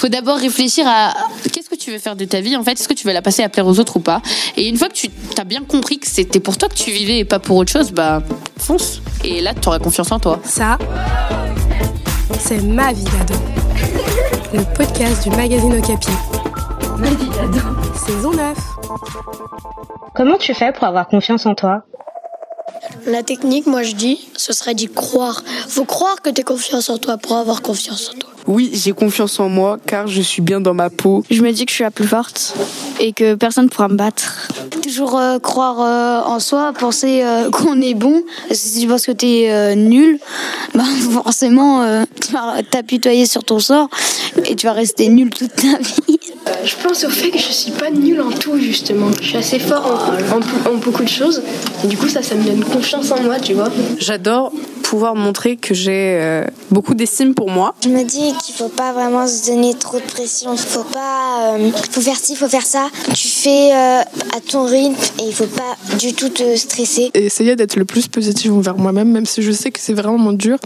faut 0.00 0.08
d'abord 0.08 0.38
réfléchir 0.38 0.86
à 0.88 1.12
qu'est-ce 1.52 1.68
que 1.68 1.74
tu 1.74 1.90
veux 1.90 1.98
faire 1.98 2.16
de 2.16 2.24
ta 2.24 2.40
vie 2.40 2.56
en 2.56 2.64
fait? 2.64 2.72
Est-ce 2.72 2.88
que 2.88 2.94
tu 2.94 3.06
veux 3.06 3.12
la 3.12 3.20
passer 3.20 3.42
à 3.42 3.50
plaire 3.50 3.66
aux 3.66 3.78
autres 3.78 3.98
ou 3.98 4.00
pas? 4.00 4.22
Et 4.56 4.66
une 4.66 4.78
fois 4.78 4.88
que 4.88 4.94
tu 4.94 5.10
as 5.36 5.44
bien 5.44 5.62
compris 5.62 5.98
que 5.98 6.06
c'était 6.06 6.40
pour 6.40 6.56
toi 6.56 6.70
que 6.70 6.74
tu 6.74 6.90
vivais 6.90 7.18
et 7.18 7.26
pas 7.26 7.38
pour 7.38 7.58
autre 7.58 7.70
chose, 7.70 7.92
bah 7.92 8.22
fonce. 8.56 9.02
Et 9.24 9.42
là, 9.42 9.52
tu 9.52 9.68
auras 9.68 9.78
confiance 9.78 10.10
en 10.10 10.18
toi. 10.18 10.40
Ça, 10.42 10.78
c'est 12.38 12.62
ma 12.62 12.94
vie 12.94 13.04
d'ado. 13.04 13.34
Le 14.54 14.64
podcast 14.74 15.22
du 15.22 15.36
magazine 15.36 15.78
Okapi. 15.78 16.08
Ma 16.96 17.10
vie 17.10 17.28
d'ado. 17.28 17.60
Saison 18.06 18.30
9. 18.30 18.56
Comment 20.14 20.38
tu 20.38 20.54
fais 20.54 20.72
pour 20.72 20.84
avoir 20.84 21.08
confiance 21.08 21.44
en 21.44 21.54
toi? 21.54 21.82
La 23.04 23.22
technique, 23.22 23.66
moi 23.66 23.82
je 23.82 23.92
dis, 23.92 24.30
ce 24.34 24.54
serait 24.54 24.74
d'y 24.74 24.88
croire. 24.88 25.42
Faut 25.68 25.84
croire 25.84 26.22
que 26.22 26.30
tu 26.30 26.40
as 26.40 26.44
confiance 26.44 26.88
en 26.88 26.96
toi 26.96 27.18
pour 27.18 27.36
avoir 27.36 27.60
confiance 27.60 28.12
en 28.14 28.18
toi. 28.18 28.29
Oui, 28.50 28.68
j'ai 28.74 28.90
confiance 28.90 29.38
en 29.38 29.48
moi 29.48 29.78
car 29.86 30.08
je 30.08 30.20
suis 30.20 30.42
bien 30.42 30.60
dans 30.60 30.74
ma 30.74 30.90
peau. 30.90 31.22
Je 31.30 31.40
me 31.40 31.52
dis 31.52 31.66
que 31.66 31.70
je 31.70 31.76
suis 31.76 31.84
la 31.84 31.92
plus 31.92 32.06
forte 32.06 32.56
et 32.98 33.12
que 33.12 33.36
personne 33.36 33.66
ne 33.66 33.68
pourra 33.70 33.86
me 33.86 33.94
battre. 33.94 34.48
Toujours 34.82 35.16
euh, 35.16 35.38
croire 35.38 35.80
euh, 35.80 36.28
en 36.28 36.40
soi, 36.40 36.72
penser 36.76 37.22
euh, 37.22 37.48
qu'on 37.52 37.80
est 37.80 37.94
bon. 37.94 38.24
Si 38.50 38.80
tu 38.80 38.88
penses 38.88 39.06
que 39.06 39.12
tu 39.12 39.26
es 39.26 39.76
nul, 39.76 40.18
bah, 40.74 40.82
forcément 41.12 42.04
tu 42.20 42.32
vas 42.32 42.60
t'apitoyer 42.68 43.24
sur 43.24 43.44
ton 43.44 43.60
sort 43.60 43.88
et 44.44 44.56
tu 44.56 44.66
vas 44.66 44.72
rester 44.72 45.08
nul 45.08 45.30
toute 45.30 45.54
ta 45.54 45.78
vie. 45.78 46.18
Je 46.64 46.74
pense 46.82 47.04
au 47.04 47.10
fait 47.10 47.30
que 47.30 47.38
je 47.38 47.52
suis 47.52 47.70
pas 47.70 47.90
nulle 47.90 48.20
en 48.20 48.30
tout 48.30 48.58
justement. 48.58 49.10
Je 49.20 49.28
suis 49.28 49.36
assez 49.36 49.60
fort 49.60 49.86
en, 49.86 50.36
en, 50.36 50.74
en 50.74 50.76
beaucoup 50.78 51.04
de 51.04 51.08
choses 51.08 51.40
et 51.84 51.86
du 51.86 51.96
coup 51.96 52.08
ça, 52.08 52.20
ça 52.20 52.34
me 52.34 52.42
donne 52.42 52.64
confiance 52.64 53.12
en 53.12 53.22
moi, 53.22 53.38
tu 53.38 53.54
vois. 53.54 53.68
J'adore 54.00 54.52
pouvoir 54.90 55.14
montrer 55.14 55.54
que 55.54 55.72
j'ai 55.72 56.18
euh, 56.20 56.44
beaucoup 56.72 56.94
d'estime 56.94 57.32
pour 57.32 57.48
moi. 57.48 57.76
Je 57.84 57.88
me 57.88 58.02
dis 58.02 58.34
qu'il 58.42 58.56
faut 58.56 58.68
pas 58.68 58.92
vraiment 58.92 59.24
se 59.28 59.46
donner 59.46 59.72
trop 59.74 59.98
de 60.00 60.04
pression. 60.04 60.56
Faut 60.56 60.82
pas, 60.82 61.54
euh, 61.54 61.70
faut 61.92 62.00
faire 62.00 62.16
ci, 62.16 62.34
faut 62.34 62.48
faire 62.48 62.66
ça. 62.66 62.88
Tu 63.14 63.28
fais 63.28 63.72
euh, 63.72 64.00
à 64.00 64.40
ton 64.44 64.64
rythme 64.64 65.00
et 65.20 65.28
il 65.28 65.32
faut 65.32 65.46
pas 65.46 65.76
du 65.96 66.12
tout 66.12 66.28
te 66.28 66.56
stresser. 66.56 67.12
Et 67.14 67.26
essayer 67.26 67.54
d'être 67.54 67.76
le 67.76 67.84
plus 67.84 68.08
positif 68.08 68.50
envers 68.50 68.76
moi-même, 68.76 69.12
même 69.12 69.26
si 69.26 69.42
je 69.42 69.52
sais 69.52 69.70
que 69.70 69.78
c'est 69.78 69.92
vraiment 69.92 70.32
dur 70.32 70.58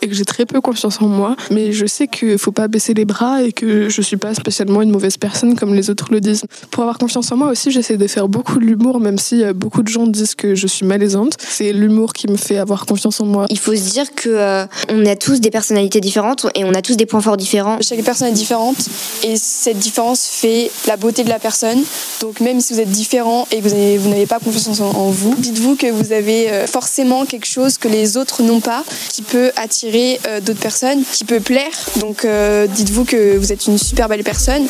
et 0.00 0.06
que 0.06 0.14
j'ai 0.14 0.24
très 0.24 0.46
peu 0.46 0.60
confiance 0.60 1.02
en 1.02 1.08
moi. 1.08 1.34
Mais 1.50 1.72
je 1.72 1.84
sais 1.86 2.06
qu'il 2.06 2.38
faut 2.38 2.52
pas 2.52 2.68
baisser 2.68 2.94
les 2.94 3.04
bras 3.04 3.42
et 3.42 3.50
que 3.50 3.88
je 3.88 4.00
suis 4.00 4.16
pas 4.16 4.32
spécialement 4.34 4.82
une 4.82 4.92
mauvaise 4.92 5.16
personne 5.16 5.56
comme 5.56 5.74
les 5.74 5.90
autres 5.90 6.06
le 6.12 6.20
disent. 6.20 6.44
Pour 6.70 6.84
avoir 6.84 6.98
confiance 6.98 7.32
en 7.32 7.36
moi 7.36 7.48
aussi, 7.48 7.72
j'essaie 7.72 7.96
de 7.96 8.06
faire 8.06 8.28
beaucoup 8.28 8.60
de 8.60 8.64
l'humour, 8.64 9.00
même 9.00 9.18
si 9.18 9.42
beaucoup 9.56 9.82
de 9.82 9.88
gens 9.88 10.06
disent 10.06 10.36
que 10.36 10.54
je 10.54 10.68
suis 10.68 10.86
malaisante. 10.86 11.32
C'est 11.36 11.72
l'humour 11.72 12.12
qui 12.12 12.30
me 12.30 12.36
fait 12.36 12.58
avoir 12.58 12.86
confiance 12.86 13.20
en 13.20 13.26
moi. 13.26 13.46
Il 13.50 13.58
faut 13.58 13.71
se 13.76 13.90
dire 13.90 14.14
que 14.14 14.28
euh, 14.28 14.66
on 14.88 15.04
a 15.06 15.16
tous 15.16 15.40
des 15.40 15.50
personnalités 15.50 16.00
différentes 16.00 16.46
et 16.54 16.64
on 16.64 16.74
a 16.74 16.82
tous 16.82 16.96
des 16.96 17.06
points 17.06 17.20
forts 17.20 17.36
différents. 17.36 17.78
Chaque 17.80 18.02
personne 18.02 18.28
est 18.28 18.32
différente 18.32 18.76
et 19.22 19.36
cette 19.36 19.78
différence 19.78 20.26
fait 20.26 20.70
la 20.86 20.96
beauté 20.96 21.24
de 21.24 21.28
la 21.28 21.38
personne. 21.38 21.82
Donc 22.20 22.40
même 22.40 22.60
si 22.60 22.72
vous 22.74 22.80
êtes 22.80 22.90
différent 22.90 23.46
et 23.50 23.60
que 23.60 23.98
vous 23.98 24.08
n'avez 24.08 24.26
pas 24.26 24.38
confiance 24.38 24.80
en, 24.80 25.10
vous, 25.10 25.34
dites-vous 25.36 25.76
que 25.76 25.90
vous 25.90 26.12
avez 26.12 26.50
euh, 26.50 26.66
forcément 26.66 27.24
quelque 27.24 27.46
chose 27.46 27.78
que 27.78 27.88
les 27.88 28.16
autres 28.16 28.42
n'ont 28.42 28.60
pas, 28.60 28.84
qui 29.10 29.22
peut 29.22 29.52
attirer 29.56 30.20
euh, 30.26 30.40
d'autres 30.40 30.60
personnes, 30.60 31.02
qui 31.12 31.24
peut 31.24 31.40
plaire. 31.40 31.72
Donc 32.00 32.26
dites-vous 32.68 33.04
que 33.04 33.36
vous 33.36 33.52
êtes 33.52 33.66
une 33.66 33.78
super 33.78 34.08
belle 34.08 34.24
personne 34.24 34.66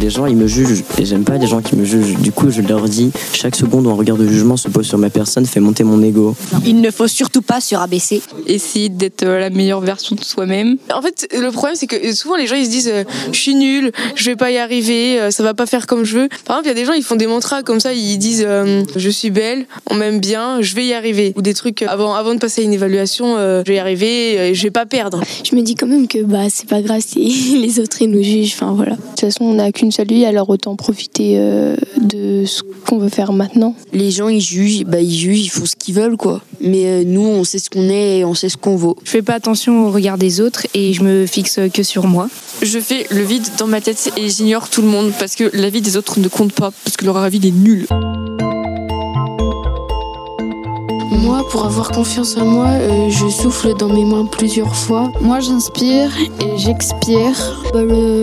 les 0.00 0.10
gens 0.10 0.26
ils 0.26 0.36
me 0.36 0.46
jugent 0.46 0.82
et 0.98 1.04
j'aime 1.04 1.24
pas 1.24 1.36
les 1.36 1.46
gens 1.46 1.60
qui 1.60 1.76
me 1.76 1.84
jugent. 1.84 2.16
Du 2.18 2.32
coup, 2.32 2.50
je 2.50 2.62
leur 2.62 2.88
dis 2.88 3.10
chaque 3.34 3.54
seconde 3.54 3.86
où 3.86 3.90
un 3.90 3.94
regard 3.94 4.16
de 4.16 4.26
jugement 4.26 4.56
se 4.56 4.68
pose 4.68 4.86
sur 4.86 4.98
ma 4.98 5.10
personne 5.10 5.44
fait 5.44 5.60
monter 5.60 5.84
mon 5.84 6.02
ego. 6.02 6.34
Il 6.64 6.80
ne 6.80 6.90
faut 6.90 7.06
surtout 7.06 7.42
pas 7.42 7.60
se 7.60 7.74
rabaisser. 7.74 8.22
Essayer 8.46 8.88
d'être 8.88 9.24
euh, 9.24 9.38
la 9.38 9.50
meilleure 9.50 9.80
version 9.80 10.16
de 10.16 10.24
soi-même. 10.24 10.76
En 10.92 11.02
fait, 11.02 11.28
le 11.38 11.50
problème 11.50 11.76
c'est 11.76 11.86
que 11.86 12.14
souvent 12.14 12.36
les 12.36 12.46
gens 12.46 12.56
ils 12.56 12.64
se 12.64 12.70
disent 12.70 12.90
euh, 12.92 13.04
je 13.30 13.38
suis 13.38 13.54
nul, 13.54 13.92
je 14.14 14.24
vais 14.24 14.36
pas 14.36 14.50
y 14.50 14.56
arriver, 14.56 15.20
euh, 15.20 15.30
ça 15.30 15.42
va 15.42 15.52
pas 15.52 15.66
faire 15.66 15.86
comme 15.86 16.04
je 16.04 16.18
veux. 16.18 16.28
Par 16.44 16.56
exemple, 16.56 16.66
il 16.66 16.68
y 16.68 16.72
a 16.72 16.74
des 16.74 16.84
gens 16.86 16.92
ils 16.94 17.04
font 17.04 17.16
des 17.16 17.26
mantras 17.26 17.62
comme 17.62 17.80
ça, 17.80 17.92
ils 17.92 18.18
disent 18.18 18.46
je 18.96 19.10
suis 19.10 19.30
belle, 19.30 19.66
on 19.90 19.94
m'aime 19.94 20.20
bien, 20.20 20.62
je 20.62 20.74
vais 20.74 20.86
y 20.86 20.94
arriver 20.94 21.34
ou 21.36 21.42
des 21.42 21.54
trucs 21.54 21.82
avant 21.82 22.14
avant 22.14 22.34
de 22.34 22.38
passer 22.38 22.62
à 22.62 22.64
une 22.64 22.72
évaluation, 22.72 23.36
je 23.36 23.64
vais 23.66 23.76
y 23.76 23.78
arriver, 23.78 24.54
je 24.54 24.62
vais 24.62 24.70
pas 24.70 24.86
perdre. 24.86 25.20
Je 25.44 25.54
me 25.54 25.62
dis 25.62 25.74
quand 25.74 25.86
même 25.86 26.08
que 26.08 26.22
bah 26.22 26.48
c'est 26.48 26.68
pas 26.68 26.80
grave 26.80 27.02
si 27.06 27.58
les 27.60 27.80
autres 27.80 28.00
ils 28.00 28.10
nous 28.10 28.22
jugent, 28.22 28.54
enfin 28.54 28.72
voilà. 28.72 28.92
De 28.92 28.96
toute 28.96 29.20
façon, 29.20 29.44
on 29.44 29.54
n'a 29.54 29.72
qu'une 29.72 29.89
seule 29.90 30.08
vie, 30.08 30.24
alors 30.24 30.48
autant 30.48 30.76
profiter 30.76 31.36
de 32.00 32.44
ce 32.44 32.62
qu'on 32.86 32.98
veut 32.98 33.08
faire 33.08 33.32
maintenant. 33.32 33.74
Les 33.92 34.10
gens 34.10 34.28
ils 34.28 34.40
jugent, 34.40 34.84
bah 34.84 35.00
ils 35.00 35.14
jugent, 35.14 35.44
ils 35.44 35.48
font 35.48 35.66
ce 35.66 35.76
qu'ils 35.76 35.94
veulent 35.94 36.16
quoi. 36.16 36.40
Mais 36.60 37.04
nous 37.04 37.26
on 37.26 37.44
sait 37.44 37.58
ce 37.58 37.70
qu'on 37.70 37.88
est 37.88 38.18
et 38.18 38.24
on 38.24 38.34
sait 38.34 38.48
ce 38.48 38.56
qu'on 38.56 38.76
vaut. 38.76 38.96
Je 39.04 39.10
fais 39.10 39.22
pas 39.22 39.34
attention 39.34 39.86
au 39.86 39.90
regard 39.90 40.18
des 40.18 40.40
autres 40.40 40.66
et 40.74 40.92
je 40.92 41.02
me 41.02 41.26
fixe 41.26 41.60
que 41.72 41.82
sur 41.82 42.06
moi. 42.06 42.28
Je 42.62 42.78
fais 42.78 43.06
le 43.10 43.22
vide 43.22 43.46
dans 43.58 43.66
ma 43.66 43.80
tête 43.80 44.12
et 44.16 44.28
j'ignore 44.28 44.68
tout 44.68 44.82
le 44.82 44.88
monde 44.88 45.12
parce 45.18 45.34
que 45.34 45.50
la 45.54 45.70
vie 45.70 45.80
des 45.80 45.96
autres 45.96 46.20
ne 46.20 46.28
compte 46.28 46.52
pas 46.52 46.72
parce 46.84 46.96
que 46.96 47.04
leur 47.04 47.16
avis 47.16 47.40
est 47.46 47.50
nul. 47.50 47.86
Moi, 51.30 51.46
pour 51.48 51.64
avoir 51.64 51.92
confiance 51.92 52.36
en 52.36 52.44
moi, 52.44 52.66
euh, 52.66 53.08
je 53.08 53.28
souffle 53.28 53.72
dans 53.76 53.88
mes 53.88 54.04
mains 54.04 54.26
plusieurs 54.26 54.74
fois. 54.74 55.12
Moi, 55.20 55.38
j'inspire 55.38 56.10
et 56.40 56.58
j'expire. 56.58 57.62
Bah, 57.72 57.82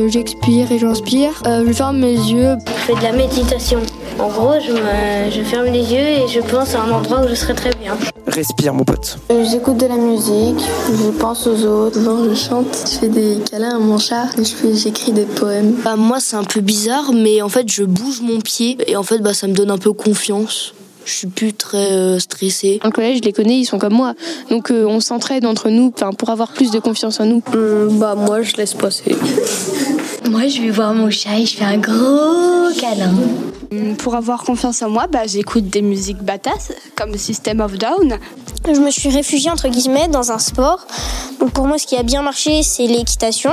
j'expire 0.09 0.69
et 0.73 0.78
j'inspire. 0.78 1.31
Euh, 1.46 1.63
je 1.66 1.72
ferme 1.72 2.00
mes 2.00 2.12
yeux. 2.12 2.57
Je 2.67 2.72
fais 2.81 2.96
de 2.96 3.03
la 3.03 3.13
méditation. 3.13 3.79
En 4.19 4.28
gros, 4.28 4.56
je, 4.59 4.73
me, 4.73 5.31
je, 5.31 5.41
ferme 5.41 5.67
les 5.67 5.90
yeux 5.90 6.00
et 6.00 6.28
je 6.28 6.41
pense 6.41 6.75
à 6.75 6.81
un 6.81 6.91
endroit 6.91 7.22
où 7.23 7.29
je 7.29 7.35
serai 7.35 7.53
très 7.53 7.69
bien. 7.81 7.96
Respire, 8.28 8.73
mon 8.73 8.84
pote. 8.84 9.19
Euh, 9.31 9.46
J'écoute 9.50 9.78
de 9.78 9.85
la 9.85 9.96
musique, 9.96 10.59
je 10.90 11.09
pense 11.12 11.47
aux 11.47 11.63
autres. 11.66 11.97
Souvent, 11.97 12.25
je 12.25 12.35
chante, 12.35 12.78
je 12.91 12.97
fais 12.97 13.07
des 13.07 13.38
câlins 13.50 13.78
à 13.78 13.79
mon 13.79 14.00
chat 14.00 14.25
et 14.38 14.75
j'écris 14.75 15.13
des 15.13 15.23
poèmes. 15.23 15.75
Bah, 15.81 15.96
moi, 15.96 16.17
c'est 16.19 16.35
un 16.35 16.44
peu 16.44 16.59
bizarre, 16.59 17.13
mais 17.13 17.41
en 17.41 17.47
fait, 17.47 17.72
je 17.72 17.84
bouge 17.84 18.19
mon 18.22 18.41
pied 18.41 18.78
et 18.85 18.97
en 18.97 19.03
fait, 19.03 19.19
bah, 19.19 19.34
ça 19.34 19.47
me 19.47 19.53
donne 19.53 19.72
un 19.72 19.78
peu 19.78 19.94
confiance 19.94 20.73
je 21.07 21.13
suis 21.13 21.28
plus 21.28 21.53
très 21.53 21.91
euh, 21.91 22.19
stressée. 22.19 22.79
En 22.84 22.91
collège, 22.91 23.18
je 23.18 23.23
les 23.23 23.34
connais, 23.34 23.59
ils 23.59 23.66
sont 23.66 23.79
comme 23.79 23.94
moi. 23.94 24.13
Donc 24.50 24.72
euh, 24.72 24.85
on 24.85 25.00
s'entraide 25.00 25.45
entre 25.45 25.69
nous 25.69 25.91
pour 26.18 26.29
avoir 26.29 26.51
plus 26.51 26.72
de 26.72 26.79
confiance 26.79 27.19
en 27.19 27.25
nous. 27.25 27.38
Mmh, 27.38 28.00
bah 28.00 28.16
moi, 28.16 28.41
je 28.41 28.56
laisse 28.57 28.73
passer. 28.73 29.16
moi, 30.29 30.47
je 30.47 30.62
vais 30.62 30.69
voir 30.69 30.94
mon 30.94 31.09
chat 31.09 31.40
et 31.40 31.46
je 31.46 31.56
fais 31.56 31.66
un 31.66 31.78
gros 31.78 32.69
câlin. 32.79 33.13
Pour 33.97 34.16
avoir 34.16 34.44
confiance 34.44 34.81
en 34.81 34.90
moi, 34.90 35.07
bah, 35.07 35.28
j'écoute 35.28 35.69
des 35.69 35.81
musiques 35.81 36.22
badass 36.23 36.72
comme 36.96 37.16
System 37.17 37.59
of 37.62 37.78
Down. 37.78 38.17
Je 38.73 38.81
me 38.81 38.91
suis 38.91 39.09
réfugiée 39.09 39.50
entre 39.50 39.69
guillemets 39.69 40.09
dans 40.09 40.31
un 40.31 40.39
sport. 40.39 40.85
Donc 41.39 41.51
pour 41.51 41.67
moi, 41.67 41.78
ce 41.78 41.88
qui 41.88 41.95
a 41.95 42.03
bien 42.03 42.22
marché, 42.22 42.63
c'est 42.63 42.85
l'équitation. 42.85 43.51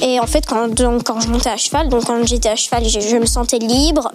Et 0.00 0.18
en 0.18 0.26
fait, 0.26 0.44
quand, 0.46 0.68
quand 1.04 1.20
je 1.20 1.28
montais 1.28 1.50
à 1.50 1.56
cheval, 1.56 1.88
donc 1.88 2.06
quand 2.06 2.26
j'étais 2.26 2.48
à 2.48 2.56
cheval, 2.56 2.88
je, 2.88 2.98
je, 3.00 3.16
me 3.16 3.26
sentais 3.26 3.58
libre 3.58 4.10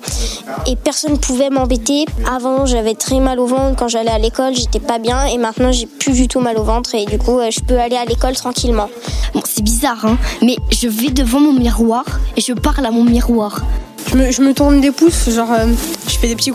et 0.66 0.76
personne 0.76 1.14
ne 1.14 1.18
pouvait 1.18 1.50
m'embêter. 1.50 2.06
Avant, 2.30 2.66
j'avais 2.66 2.94
très 2.94 3.20
mal 3.22 3.40
au 3.40 3.46
ventre 3.46 3.78
quand 3.78 3.88
j'allais 3.88 4.12
à 4.12 4.20
l'école, 4.20 4.54
j'étais 4.54 4.82
pas 4.82 5.00
bien 5.00 5.26
et 5.26 5.38
maintenant 5.38 5.72
j'ai 5.72 5.86
plus 5.86 6.14
du 6.14 6.28
tout 6.28 6.42
mal 6.42 6.58
au 6.58 6.64
ventre 6.64 6.94
et 6.96 7.06
du 7.06 7.18
coup, 7.18 7.40
je 7.50 7.62
peux 7.62 7.80
aller 7.80 7.96
à 7.96 8.04
l'école 8.04 8.36
tranquillement. 8.36 8.90
Bon, 9.34 9.42
c'est 9.46 9.64
bizarre, 9.64 10.06
hein, 10.06 10.18
mais 10.42 10.58
je 10.72 10.90
vais 10.90 11.10
devant 11.10 11.40
mon 11.40 11.54
miroir 11.54 12.04
et 12.36 12.42
je 12.42 12.54
parle 12.54 12.86
à 12.86 12.92
mon 12.92 13.04
miroir. 13.04 13.62
Je 14.10 14.16
me, 14.16 14.32
je 14.32 14.42
me, 14.42 14.54
tourne 14.54 14.80
des 14.80 14.92
pouces, 14.92 15.30
genre 15.30 15.52
euh, 15.52 15.68
je 16.18 16.22
fais 16.22 16.28
des 16.30 16.36
petits 16.36 16.52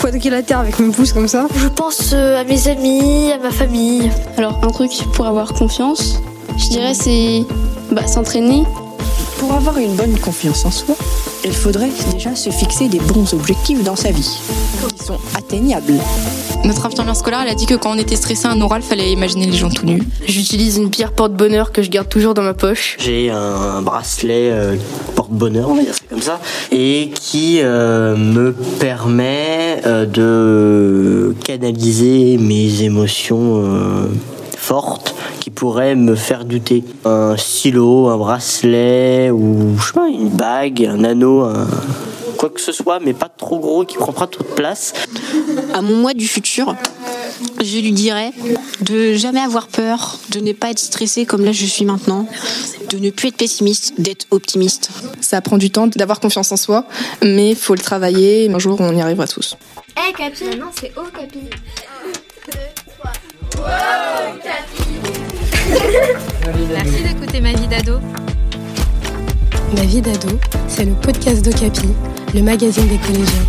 quadrilatères 0.00 0.60
avec 0.60 0.78
mes 0.78 0.92
pouces 0.92 1.12
comme 1.12 1.26
ça. 1.26 1.48
Je 1.56 1.66
pense 1.66 2.12
euh, 2.12 2.40
à 2.40 2.44
mes 2.44 2.68
amis, 2.68 3.32
à 3.32 3.38
ma 3.38 3.50
famille. 3.50 4.08
Alors 4.36 4.60
un 4.62 4.68
truc 4.68 4.92
pour 5.14 5.26
avoir 5.26 5.52
confiance, 5.52 6.20
je 6.56 6.68
dirais 6.68 6.94
c'est 6.94 7.44
bah, 7.90 8.06
s'entraîner. 8.06 8.62
Pour 9.40 9.52
avoir 9.54 9.78
une 9.78 9.96
bonne 9.96 10.16
confiance 10.18 10.64
en 10.64 10.70
soi, 10.70 10.94
il 11.44 11.52
faudrait 11.52 11.88
déjà 12.12 12.36
se 12.36 12.50
fixer 12.50 12.88
des 12.88 13.00
bons 13.00 13.32
objectifs 13.32 13.82
dans 13.82 13.96
sa 13.96 14.12
vie, 14.12 14.38
qui 14.94 15.04
sont 15.04 15.18
atteignables. 15.34 15.94
Notre 16.64 16.84
infirmière 16.84 17.16
scolaire, 17.16 17.40
elle 17.42 17.50
a 17.50 17.54
dit 17.54 17.64
que 17.64 17.74
quand 17.74 17.92
on 17.92 17.98
était 17.98 18.16
stressé 18.16 18.46
à 18.46 18.50
un 18.50 18.60
oral, 18.60 18.82
fallait 18.82 19.10
imaginer 19.10 19.46
les 19.46 19.56
gens 19.56 19.70
tout 19.70 19.86
nus. 19.86 20.02
J'utilise 20.26 20.76
une 20.76 20.90
pierre 20.90 21.12
porte-bonheur 21.12 21.72
que 21.72 21.80
je 21.80 21.88
garde 21.88 22.10
toujours 22.10 22.34
dans 22.34 22.42
ma 22.42 22.52
poche. 22.52 22.98
J'ai 23.00 23.30
un 23.30 23.80
bracelet 23.80 24.50
euh, 24.52 24.76
porte-bonheur, 25.16 25.70
on 25.70 25.74
va 25.74 25.82
dire 25.82 25.94
et 26.72 27.10
qui 27.14 27.60
euh, 27.62 28.16
me 28.16 28.52
permet 28.52 29.80
euh, 29.86 30.06
de 30.06 31.34
canaliser 31.44 32.38
mes 32.38 32.82
émotions 32.82 33.62
euh, 33.64 34.06
fortes 34.56 35.14
qui 35.40 35.50
pourraient 35.50 35.94
me 35.94 36.14
faire 36.14 36.44
douter. 36.44 36.84
Un 37.04 37.36
stylo, 37.36 38.08
un 38.08 38.16
bracelet 38.18 39.30
ou 39.30 39.76
je 39.78 39.86
sais 39.86 39.92
pas, 39.92 40.08
une 40.08 40.28
bague, 40.28 40.84
un 40.84 41.04
anneau, 41.04 41.46
quoi 42.36 42.50
que 42.50 42.60
ce 42.60 42.72
soit, 42.72 43.00
mais 43.00 43.14
pas 43.14 43.28
trop 43.28 43.58
gros, 43.58 43.84
qui 43.84 43.96
prend 43.96 44.12
pas 44.12 44.26
trop 44.26 44.44
de 44.44 44.54
place. 44.54 44.92
À 45.72 45.80
mon 45.80 45.96
moi 45.96 46.12
du 46.12 46.26
futur, 46.26 46.76
je 47.62 47.78
lui 47.78 47.92
dirais 47.92 48.32
de 48.80 49.14
jamais 49.14 49.40
avoir 49.40 49.68
peur, 49.68 50.18
de 50.30 50.40
ne 50.40 50.52
pas 50.52 50.70
être 50.70 50.78
stressé 50.78 51.26
comme 51.26 51.44
là 51.44 51.52
je 51.52 51.64
suis 51.64 51.84
maintenant, 51.84 52.26
de 52.90 52.98
ne 52.98 53.10
plus 53.10 53.28
être 53.28 53.36
pessimiste, 53.36 53.94
d'être 53.98 54.26
optimiste. 54.30 54.90
Ça 55.20 55.40
prend 55.40 55.58
du 55.58 55.70
temps 55.70 55.86
d'avoir 55.86 56.20
confiance 56.20 56.52
en 56.52 56.56
soi, 56.56 56.86
mais 57.22 57.50
il 57.50 57.56
faut 57.56 57.74
le 57.74 57.80
travailler, 57.80 58.50
un 58.50 58.58
jour 58.58 58.80
on 58.80 58.96
y 58.96 59.00
arrivera 59.00 59.26
tous. 59.26 59.56
Hé 59.96 60.08
hey, 60.08 60.12
Capi 60.14 60.56
Non, 60.58 60.70
c'est 60.78 60.92
Oh 60.96 61.02
Capi. 61.12 61.38
1, 61.38 62.52
2, 62.52 62.58
3. 62.98 63.12
Wow, 63.58 64.38
Capi 64.42 65.20
Merci 66.72 67.02
d'écouter 67.02 67.40
Ma 67.40 67.52
vie 67.52 67.68
d'ado. 67.68 68.00
Ma 69.76 69.82
vie 69.82 70.00
d'ado, 70.00 70.28
c'est 70.68 70.84
le 70.84 70.94
podcast 70.94 71.44
d'Ocapi, 71.44 71.88
le 72.34 72.42
magazine 72.42 72.88
des 72.88 72.98
collégiens. 72.98 73.46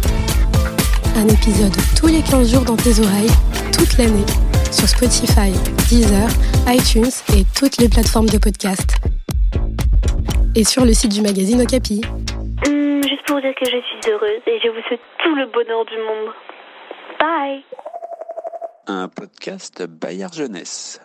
Un 1.15 1.27
épisode 1.27 1.75
tous 1.95 2.07
les 2.07 2.21
15 2.21 2.51
jours 2.51 2.63
dans 2.63 2.75
tes 2.75 2.99
oreilles, 2.99 3.31
toute 3.81 3.97
l'année, 3.97 4.25
sur 4.71 4.87
Spotify, 4.87 5.51
Deezer, 5.89 6.29
iTunes 6.67 7.09
et 7.35 7.43
toutes 7.57 7.77
les 7.77 7.89
plateformes 7.89 8.29
de 8.29 8.37
podcast. 8.37 8.97
Et 10.55 10.63
sur 10.63 10.85
le 10.85 10.93
site 10.93 11.11
du 11.11 11.21
magazine 11.21 11.59
Okapi. 11.61 12.01
Hum, 12.67 13.01
juste 13.01 13.25
pour 13.25 13.37
vous 13.37 13.41
dire 13.41 13.55
que 13.55 13.65
je 13.65 13.81
suis 13.81 14.11
heureuse 14.11 14.41
et 14.45 14.59
je 14.63 14.69
vous 14.69 14.81
souhaite 14.87 15.01
tout 15.23 15.33
le 15.33 15.47
bonheur 15.47 15.83
du 15.85 15.97
monde. 15.97 16.31
Bye 17.19 17.63
Un 18.85 19.07
podcast 19.07 19.83
Bayard 19.87 20.35
Jeunesse. 20.35 21.01